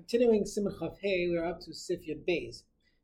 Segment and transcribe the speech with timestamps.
[0.00, 2.62] Continuing Siman Hey, we are up to Sif Yud Beis.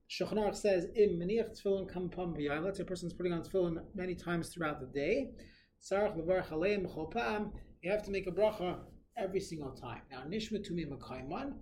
[0.08, 3.42] Shulchan Aruch says, "Im maniach tefillin kam pam b'yayim." Let's say a person's putting on
[3.42, 5.34] tefillin many times throughout the day.
[5.82, 7.52] Sarach levarach aleim b'chol pam.
[7.82, 8.80] You have to make a bracha
[9.14, 10.00] every single time.
[10.10, 11.58] Now, nishma to me makayman,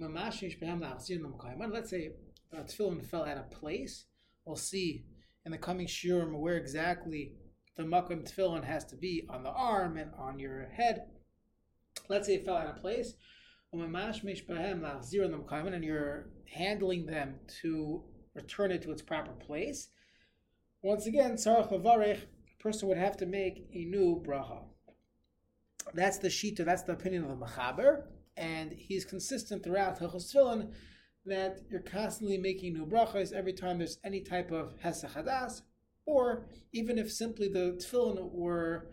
[0.00, 1.72] umamashish behem la'achzir makayman.
[1.72, 2.14] Let's say
[2.50, 4.06] a tefillin fell out of place.
[4.44, 5.04] We'll see
[5.46, 7.34] in the coming shiurim where exactly
[7.76, 11.08] the makam tefillin has to be on the arm and on your head.
[12.08, 13.14] Let's say it fell out of place
[15.72, 18.02] and you're handling them to
[18.34, 19.88] return it to its proper place.
[20.82, 22.18] Once again, a
[22.60, 24.62] person would have to make a new bracha.
[25.94, 28.04] That's the shita, that's the opinion of the Machaber,
[28.36, 30.72] and he's consistent throughout Hilchos Tefillin
[31.24, 35.62] that you're constantly making new brachas every time there's any type of hesach hadas,
[36.04, 38.90] or even if simply the tefillin were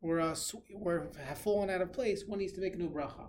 [0.00, 0.36] were, uh,
[0.72, 3.26] were have fallen out of place, one needs to make a new bracha.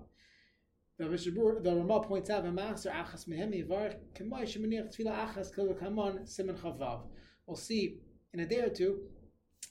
[0.99, 7.07] The Ramah points out, "V'maser achas mehem yivarich k'may shemaniach tefila achas kol simen chavav."
[7.45, 7.99] We'll see
[8.33, 9.03] in a day or two.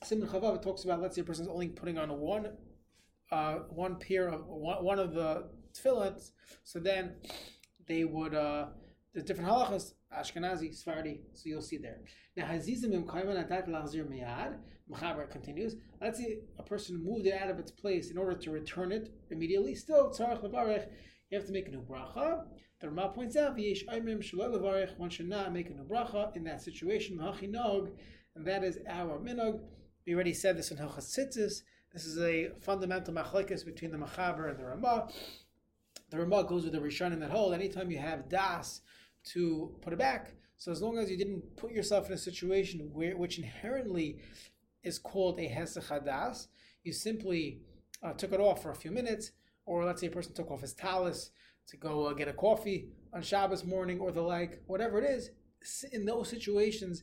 [0.05, 1.03] Simen chavav talks about.
[1.03, 2.53] Let's say a person's only putting on one,
[3.33, 6.31] uh, one pair of one, one of the tefillins.
[6.62, 7.17] So then
[7.89, 8.34] they would.
[8.34, 8.67] Uh,
[9.12, 11.22] there's different halachas, Ashkenazi, Sephardi.
[11.33, 12.03] So you'll see there.
[12.37, 14.59] Now hazizim im kaiman atat lachzir miyad.
[14.89, 15.75] Mechaber continues.
[16.00, 19.12] Let's say a person moved it out of its place in order to return it
[19.33, 19.75] immediately.
[19.75, 20.87] Still, tzarich levarich
[21.30, 22.44] you have to make a new bracha.
[22.80, 28.46] The Rama points out, one should not make a new bracha in that situation, and
[28.46, 29.60] that is our minog.
[30.06, 31.14] We already said this in Hilchas.
[31.92, 35.08] This is a fundamental machlekes between the Machaber and the Rama.
[36.10, 37.54] The Rama goes with the Rishon in that hold.
[37.54, 38.82] Anytime you have das
[39.32, 42.91] to put it back, so as long as you didn't put yourself in a situation
[42.92, 44.19] where which inherently
[44.82, 46.48] is called a hesach das,
[46.84, 47.62] you simply
[48.02, 49.32] uh, took it off for a few minutes
[49.67, 51.31] or let's say a person took off his talus
[51.69, 55.31] to go uh, get a coffee on Shabbos morning or the like, whatever it is,
[55.92, 57.03] in those situations,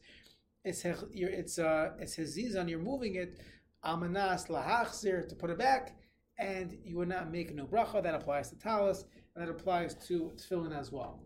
[0.64, 2.70] it's it's uh, it's hezizan.
[2.70, 3.40] You're moving it
[3.84, 5.98] almanas lahachzir to put it back,
[6.40, 8.02] and you would not make a new bracha.
[8.02, 9.04] That applies to talus,
[9.36, 11.20] and that applies to tefillin as well.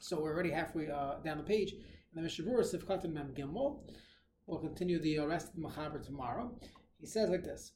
[0.00, 1.72] So we're already halfway uh, down the page.
[1.72, 3.80] In the Mishnah Berurah Sifkat Mem Gimel,
[4.46, 6.56] we'll continue the uh, rest of the Machaber tomorrow.
[7.00, 7.72] He says like this.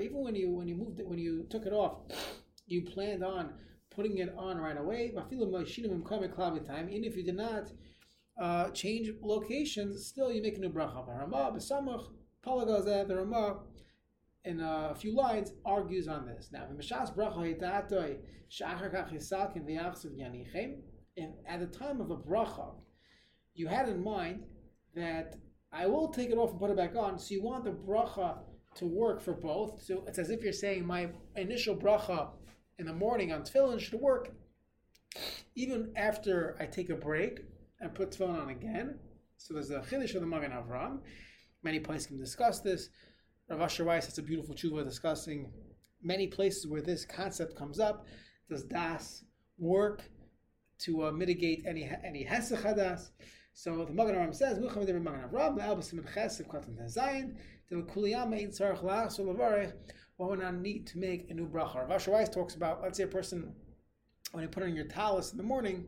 [0.00, 1.98] Even when you when you moved it, when you took it off,
[2.66, 3.54] you planned on
[3.90, 5.12] putting it on right away.
[5.30, 7.72] Even if you did not
[8.40, 11.06] uh, change locations, still you make a new bracha.
[13.08, 13.60] The Ramah
[14.44, 16.50] in a few lines argues on this.
[16.52, 16.66] Now,
[21.16, 22.74] and at the time of a bracha,
[23.54, 24.44] you had in mind
[24.94, 25.36] that
[25.74, 27.18] I will take it off and put it back on.
[27.18, 28.38] So you want the bracha
[28.76, 29.82] to work for both.
[29.82, 32.28] So it's as if you're saying my initial bracha
[32.78, 34.30] in the morning on tefillin should work
[35.56, 37.40] even after I take a break
[37.80, 38.98] and put tefillin on again.
[39.36, 41.00] So there's a chiddush of the Magen Avram.
[41.62, 42.88] Many places can discuss this.
[43.50, 45.52] Rav Asher Weiss has a beautiful tshuva discussing
[46.02, 48.06] many places where this concept comes up.
[48.48, 49.24] Does das
[49.58, 50.02] work
[50.78, 53.10] to uh, mitigate any any hesach hadas?
[53.56, 57.36] So the Magen Avraham says, "Mucham de Magen le'albasim and chesed katan tezayin
[57.70, 59.72] the kuliyam ein tzarich la'as levarich."
[60.16, 61.88] One would not need to make a new bracha.
[61.88, 63.54] Rav Weiss talks about, let's say a person
[64.32, 65.86] when you put on your talus in the morning,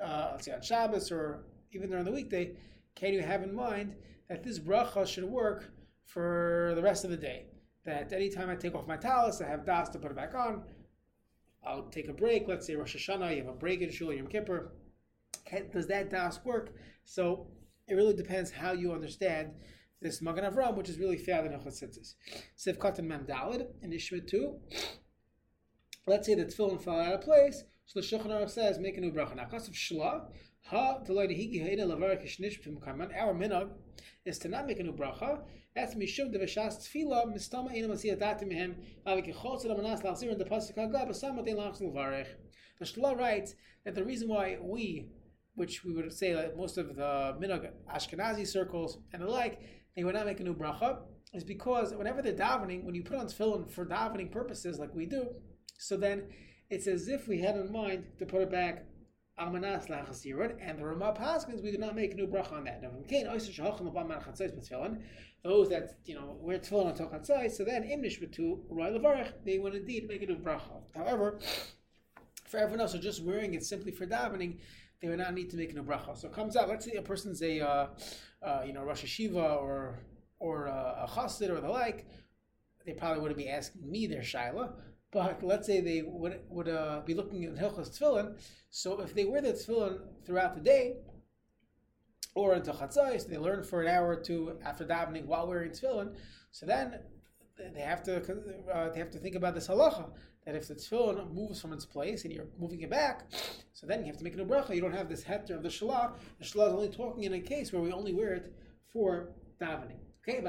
[0.00, 2.56] uh, let's say on Shabbos or even during the weekday,
[2.96, 3.94] can you have in mind
[4.28, 5.72] that this bracha should work
[6.04, 7.46] for the rest of the day?
[7.84, 10.64] That anytime I take off my talus, I have das to put it back on.
[11.64, 12.48] I'll take a break.
[12.48, 14.72] Let's say Rosh Hashanah, you have a break in Shul Yom Kippur.
[15.44, 16.74] Can, does that das work?
[17.04, 17.46] So
[17.88, 19.50] it really depends how you understand
[20.00, 22.14] this Magen Avram, which is really found in Achotzitzis.
[22.58, 24.56] Siv Katan Mem Dalid in Ishma 2.
[26.06, 27.64] Let's say the tefillin fell out of place.
[27.86, 29.36] So the Shulchan Aruch says, make a new bracha.
[29.36, 30.26] Now, of Shla,
[30.66, 33.10] ha deloyde higi heina lavar kishnish pim karman.
[33.18, 33.70] Our minhag
[34.24, 35.40] is to not make a new bracha.
[35.74, 38.74] That's mishum de v'shas tefila mistama ina masiyat datim mehem
[39.06, 42.28] avik yichotz el amanas lachzir in the pasuk hagah b'sam matei lachz levarech.
[42.78, 43.54] The Shla writes
[43.84, 45.08] that the reason why we
[45.54, 49.60] which we would say that most of the Minog Ashkenazi circles and the like,
[49.96, 50.98] they would not make a new bracha,
[51.32, 55.06] is because whenever they're davening, when you put on tefillin for davening purposes like we
[55.06, 55.28] do,
[55.78, 56.24] so then
[56.70, 58.86] it's as if we had in mind to put it back
[59.38, 62.80] Almanas lachasirud, and the Ramah Paskins, we do not make a new bracha on that.
[65.42, 69.58] Those that you know wear tefillin on tochatzais, so then imnish to roy levarich, they
[69.58, 70.82] would indeed make a new bracha.
[70.94, 71.40] However,
[72.48, 74.58] for everyone else, who just wearing it simply for davening,
[75.00, 76.16] they would not need to make an bracha.
[76.16, 76.68] So it comes out.
[76.68, 77.86] Let's say a person's a uh,
[78.42, 79.98] uh, you know Rosh Yeshiva or
[80.38, 82.06] or uh, a chassid or the like.
[82.86, 84.72] They probably wouldn't be asking me their shaila,
[85.10, 88.38] but let's say they would would uh, be looking at Hilchas Tefillin.
[88.70, 90.96] So if they wear the Tefillin throughout the day,
[92.34, 96.14] or until Chatzais, they learn for an hour or two after davening while wearing Tefillin.
[96.50, 96.98] So then
[97.74, 98.16] they have to
[98.72, 100.10] uh, they have to think about this halacha
[100.44, 103.30] that if the tefillin moves from its place and you're moving it back,
[103.74, 104.74] so then you have to make a new bracha.
[104.74, 106.12] You don't have this heter of the shalah.
[106.38, 108.54] The shalah is only talking in a case where we only wear it
[108.92, 109.98] for davening.
[110.26, 110.40] Okay,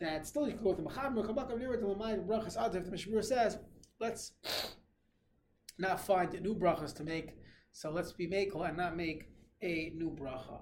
[0.00, 2.84] that still you can go with the Machaber, Kabakam Nira to Lamai Brachas Adif.
[2.84, 3.58] The Mishnah says,
[3.98, 4.32] let's
[5.78, 7.34] not find new brachas to make,
[7.72, 9.28] so let's be makel and not make
[9.62, 10.60] a new bracha.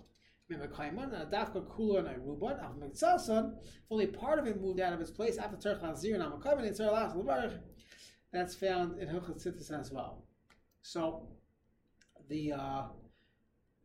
[3.91, 6.77] Only part of it moved out of its place after Tzarech Lazir and Amakam and
[6.77, 7.61] Tzarech
[8.37, 10.23] That's found in Hilchot Sittis as well.
[10.83, 11.27] So
[12.29, 12.83] the uh,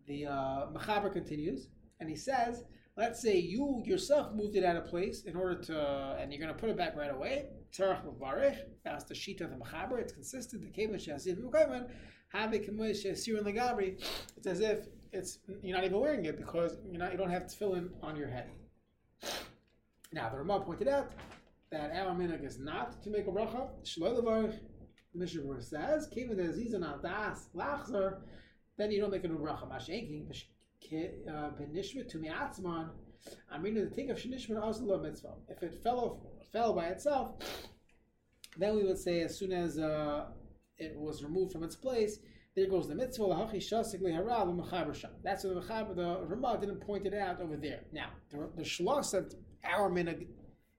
[0.08, 1.70] the uh, continues,
[2.02, 2.66] and he says
[2.98, 6.54] let's say you yourself moved it out of place in order to, and you're going
[6.54, 7.46] to put it back right away.
[7.72, 8.58] Tzarech levarich.
[8.84, 9.98] That's the sheet of the mechaber.
[10.00, 10.64] It's consistent.
[10.64, 14.04] The kevish shazir a kevish shazir legabri.
[14.36, 14.80] It's as if
[15.14, 18.28] it's you're not even wearing it because you're not you don't have tefillin on your
[18.28, 18.50] head.
[20.12, 21.14] Now the Ramah pointed out
[21.72, 23.70] that our minhag is not to make a bracha.
[23.84, 24.60] Shloi levarich.
[25.14, 28.22] Mishnah says, "Kevin dezizan al das lachzer."
[28.78, 29.70] Then you don't make a new bracha.
[29.70, 30.28] Mashenking
[30.92, 32.90] benishma to miatzman.
[33.50, 35.36] I mean, the thing of shenishma also mitzvah.
[35.48, 36.18] If it fell off,
[36.52, 37.36] fell by itself,
[38.58, 40.26] then we would say as soon as uh,
[40.78, 42.20] it was removed from its place,
[42.56, 43.34] there goes the mitzvah.
[43.34, 43.48] Hara
[45.24, 47.82] That's what the mechaber, the Ramah didn't point it out over there.
[47.94, 49.34] Now, the, the shlosh that
[49.64, 50.28] our minhag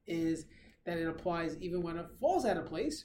[0.07, 0.47] is
[0.85, 3.05] that it applies even when it falls out of place.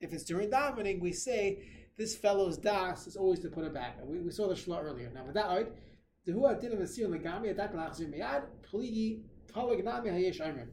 [0.00, 1.62] If it's during davening, we say
[1.96, 3.98] this fellow's das is always to put it back.
[4.04, 5.10] We, we saw the shlosh earlier.
[5.12, 5.48] Now, with that,
[6.26, 10.68] Dehu adin of asir legami adak lachzir miyad pligi palagnami hayesh ayman.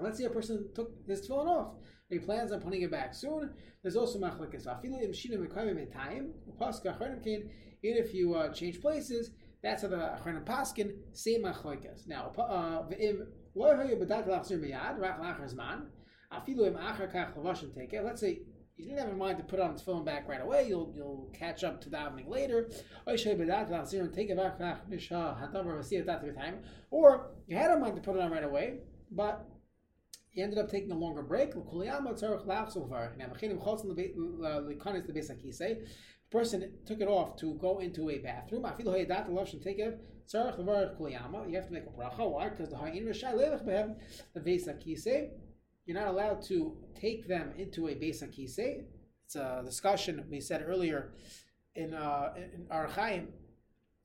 [0.00, 1.72] Let's say a person took his tefillin off.
[2.08, 3.50] He plans on putting it back soon.
[3.82, 4.66] There's also machlekes.
[7.82, 9.30] Even if you uh, change places,
[9.66, 12.06] that's how the achronim paskin say machlekes.
[12.06, 15.86] Now, uh, v'im lo hayu b'dak lachzir miyad rak lachar zman.
[16.32, 18.04] Afilu im achar kach lavashim take it.
[18.04, 18.42] Let's say
[18.76, 20.68] you didn't have in mind to put on its phone back right away.
[20.68, 22.70] You'll you'll catch up to davening later.
[26.90, 28.78] Or you had in mind to put it on right away,
[29.10, 29.48] but
[30.32, 31.54] you ended up taking a longer break.
[36.30, 38.66] Person took it off to go into a bathroom.
[38.66, 38.76] You have
[41.66, 42.30] to make a bracha.
[42.30, 42.48] Why?
[42.48, 45.30] Because the ha'in the beis hakise.
[45.86, 48.84] you're not allowed to take them into a Beis HaKisei.
[49.24, 51.12] It's a discussion we said earlier
[51.74, 53.28] in, uh, in Orach Chaim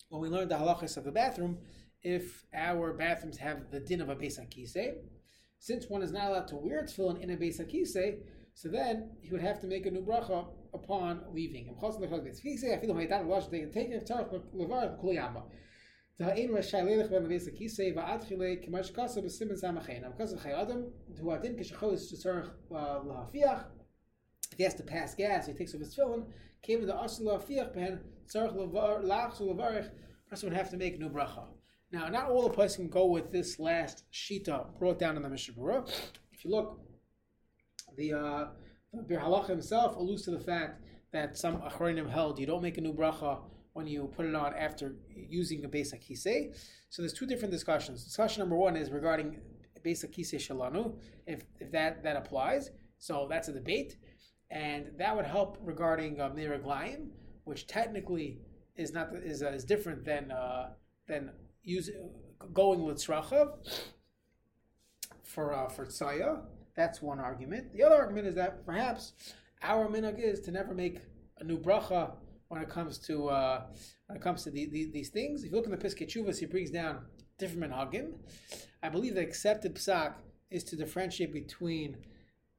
[0.10, 1.58] when we learned the halachas of the bathroom.
[2.04, 4.96] If our bathrooms have the din of a Beis HaKisei,
[5.60, 8.20] since one is not allowed to wear tefillin in a Beis HaKisei,
[8.54, 11.76] so then he would have to make a new bracha upon leaving.
[16.22, 20.02] Ta'in Rashai Lelech Ben Levis Kisei Va'adchile Kemash Kasa B'Simen Samachay.
[20.02, 23.66] Now, because of Chay Adam, who Adin Kishachos Tzarech Lahafiach,
[24.52, 26.26] if he has to pass gas, he takes off his tefillin,
[26.62, 28.02] came to the Asr Lahafiach Ben
[28.32, 29.90] Tzarech Lach Lavarich,
[30.30, 31.46] person would have to make new bracha.
[31.92, 35.30] Now, not all the places can go with this last shita brought down in the
[35.30, 35.84] Mishnah
[36.32, 36.80] If you look,
[37.98, 38.46] the uh,
[38.94, 42.78] the Biur Halacha himself alludes to the fact that some Achronim held you don't make
[42.78, 43.40] a new bracha
[43.74, 46.54] when you put it on after using a basic kisei.
[46.90, 48.04] So there's two different discussions.
[48.04, 49.40] Discussion number one is regarding
[49.82, 50.94] basic kisei shalanu,
[51.26, 52.72] if, if that, that applies.
[53.00, 53.96] So that's a debate.
[54.50, 57.08] And that would help regarding uh, miraglayim,
[57.46, 58.40] which technically
[58.76, 60.72] is not is, uh, is different than uh,
[61.08, 61.32] than
[61.64, 62.10] using
[62.54, 63.54] going with tzrachav
[65.24, 66.42] for uh, for tzaya.
[66.76, 67.74] That's one argument.
[67.74, 69.14] The other argument is that perhaps
[69.62, 71.00] our minhag is to never make
[71.40, 72.12] a new bracha
[72.48, 73.66] when it comes to uh,
[74.08, 75.44] when it comes to the, the, these things.
[75.44, 77.06] If you look in the Piskei he brings down
[77.38, 78.14] different minhagim.
[78.84, 80.14] I believe the accepted psak
[80.50, 81.98] is to differentiate between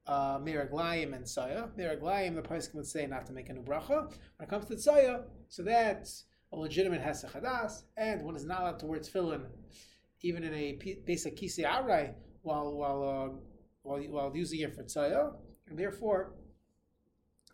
[0.05, 1.67] uh, and Saya.
[1.77, 4.07] Meraglayim, the person would say not to make a new bracha.
[4.37, 8.79] When it comes to Saya, so that's a legitimate Hesachadas, and one is not allowed
[8.79, 9.45] to wear tefillin,
[10.21, 13.52] even in a basic Kisei Arai, while, while, uh,
[13.83, 15.29] while, while using it for Saya,
[15.67, 16.33] and therefore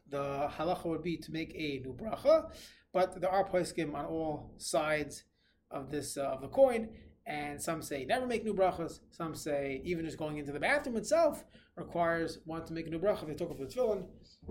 [0.09, 2.51] the halacha would be to make a new bracha,
[2.93, 5.24] but there are poskim on all sides
[5.69, 6.89] of this uh, of the coin,
[7.25, 9.00] and some say never make new brachas.
[9.12, 11.43] Some say even just going into the bathroom itself
[11.75, 14.05] requires one to make a new bracha they took off the tefillin.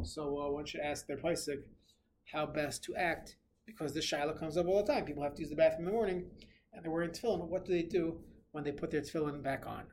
[0.04, 1.62] So uh, one should ask their posik
[2.32, 5.04] how best to act because this shaila comes up all the time.
[5.04, 6.26] People have to use the bathroom in the morning
[6.72, 7.48] and they're wearing tefillin.
[7.48, 8.20] What do they do
[8.52, 9.84] when they put their tefillin back on?